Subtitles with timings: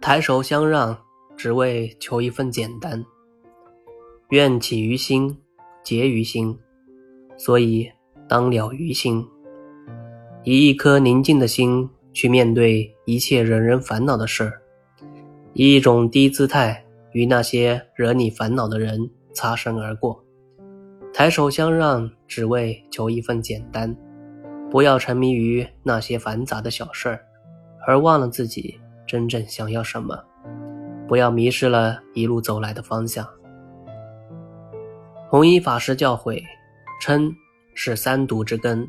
[0.00, 0.98] 抬手相让，
[1.36, 3.04] 只为求一份简单。
[4.30, 5.38] 愿起于心，
[5.84, 6.58] 结于心，
[7.36, 7.88] 所以
[8.28, 9.24] 当了于心。
[10.44, 14.60] 以一颗宁静的心去面对一切惹人烦恼的事儿，
[15.52, 20.20] 以一种低姿态与那些惹你烦恼的人擦身而过。
[21.14, 23.94] 抬手相让，只为求一份简单。
[24.72, 27.20] 不要沉迷于那些繁杂的小事儿，
[27.86, 28.80] 而忘了自己。
[29.06, 30.18] 真正想要什么？
[31.06, 33.28] 不要迷失了一路走来的方向。
[35.28, 36.42] 弘一法师教诲：
[37.02, 37.30] 嗔
[37.74, 38.88] 是三毒之根，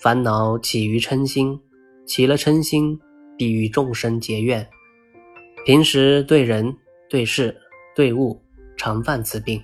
[0.00, 1.60] 烦恼起于嗔心，
[2.06, 2.98] 起了嗔心，
[3.36, 4.66] 必与众生结怨。
[5.66, 6.74] 平时对人、
[7.10, 7.54] 对事、
[7.94, 8.40] 对物，
[8.78, 9.62] 常犯此病，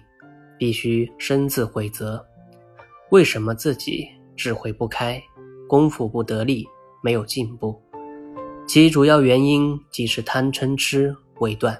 [0.58, 2.22] 必须深自悔责。
[3.10, 4.06] 为什么自己
[4.36, 5.22] 智慧不开，
[5.66, 6.66] 功夫不得力，
[7.02, 7.80] 没有进步？
[8.66, 11.78] 其主要原因即是贪嗔痴未断。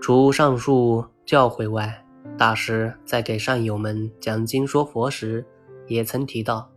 [0.00, 2.04] 除上述教诲外，
[2.36, 5.46] 大师在给善友们讲经说佛时，
[5.86, 6.70] 也曾提到，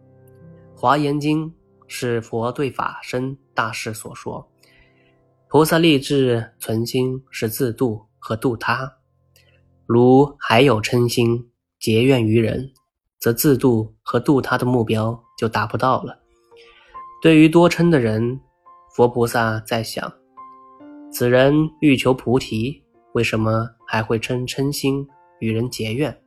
[0.80, 1.50] 《华严经》
[1.88, 4.48] 是佛对法身大士所说。
[5.50, 8.98] 菩萨立志存心是自度和度他，
[9.86, 12.72] 如还有嗔心结怨于人，
[13.28, 16.18] 则自度和度他的目标就达不到了。
[17.22, 18.40] 对于多嗔的人，
[18.96, 20.10] 佛菩萨在想：
[21.12, 25.06] 此人欲求菩提，为什么还会嗔嗔心
[25.42, 26.18] 与人结怨？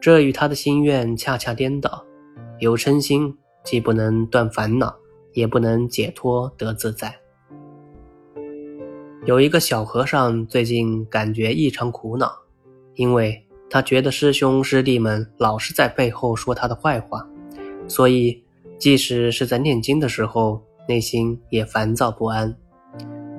[0.00, 2.04] 这与他的心愿恰恰颠倒。
[2.58, 4.92] 有嗔心，既不能断烦恼，
[5.32, 7.16] 也不能解脱得自在。
[9.26, 12.32] 有一个小和尚最近感觉异常苦恼，
[12.94, 17.26] 因为他觉得师兄师弟们老是在背后说他的坏话，
[17.86, 18.42] 所以。
[18.78, 22.54] 即使是在念经的时候，内心也烦躁不安。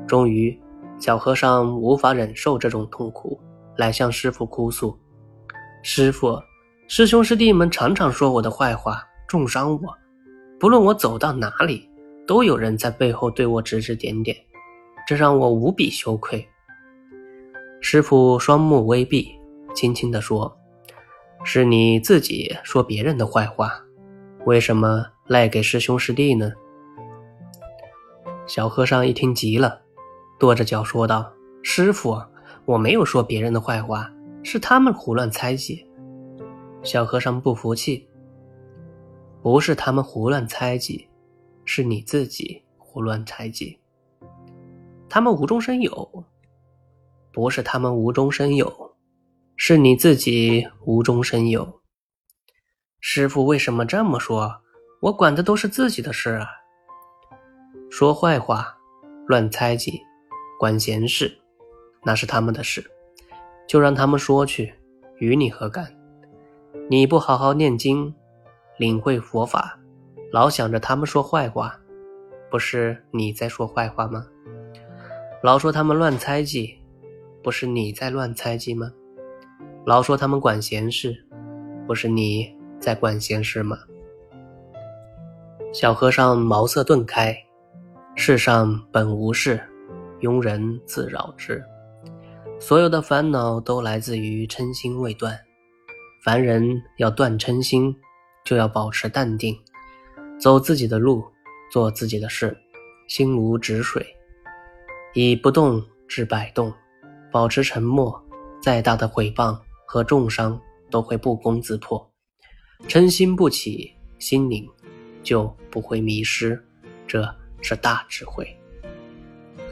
[0.07, 0.59] 终于，
[0.97, 3.39] 小和尚无法忍受这种痛苦，
[3.75, 4.97] 来向师傅哭诉
[5.83, 6.41] ：“师傅，
[6.87, 9.95] 师兄师弟们常常说我的坏话，重伤我。
[10.59, 11.87] 不论我走到哪里，
[12.25, 14.35] 都有人在背后对我指指点点，
[15.07, 16.43] 这让我无比羞愧。”
[17.79, 19.29] 师傅双目微闭，
[19.77, 20.57] 轻轻地说
[21.45, 23.71] ：“是你自己说别人的坏话，
[24.43, 26.51] 为什么？”赖给师兄师弟呢？
[28.47, 29.79] 小和尚一听急了，
[30.39, 32.19] 跺着脚说道：“师傅，
[32.65, 34.11] 我没有说别人的坏话，
[34.41, 35.87] 是他们胡乱猜忌。”
[36.81, 38.09] 小和尚不服气
[39.43, 41.07] ：“不是他们胡乱猜忌，
[41.65, 43.79] 是你自己胡乱猜忌。
[45.07, 46.23] 他们无中生有，
[47.31, 48.86] 不是他们无中生有，
[49.59, 51.81] 是你自己无中生有。”
[53.01, 54.61] 师傅为什么这么说？
[55.01, 56.47] 我管的都是自己的事啊！
[57.89, 58.77] 说坏话、
[59.27, 60.01] 乱猜忌、
[60.59, 61.39] 管闲事，
[62.03, 62.83] 那是他们的事，
[63.67, 64.73] 就让他们说去，
[65.17, 65.91] 与你何干？
[66.89, 68.13] 你不好好念经、
[68.77, 69.79] 领会佛法，
[70.31, 71.79] 老想着他们说坏话，
[72.51, 74.25] 不是你在说坏话吗？
[75.41, 76.79] 老说他们乱猜忌，
[77.43, 78.91] 不是你在乱猜忌吗？
[79.87, 81.15] 老说他们管闲事，
[81.87, 83.77] 不是你在管闲事吗？
[85.71, 87.33] 小和尚茅塞顿开，
[88.13, 89.57] 世上本无事，
[90.19, 91.63] 庸人自扰之。
[92.59, 95.39] 所有的烦恼都来自于嗔心未断。
[96.21, 96.61] 凡人
[96.97, 97.95] 要断嗔心，
[98.43, 99.57] 就要保持淡定，
[100.37, 101.23] 走自己的路，
[101.71, 102.53] 做自己的事，
[103.07, 104.05] 心如止水，
[105.13, 106.73] 以不动治百动，
[107.31, 108.21] 保持沉默，
[108.61, 110.61] 再大的毁谤和重伤
[110.91, 112.11] 都会不攻自破。
[112.87, 114.69] 嗔心不起，心灵。
[115.23, 116.57] 就不会迷失，
[117.05, 118.47] 这是大智慧。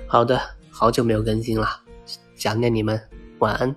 [0.05, 0.37] 好的，
[0.69, 1.81] 好久没有更新了，
[2.35, 3.01] 想念你们，
[3.39, 3.73] 晚安。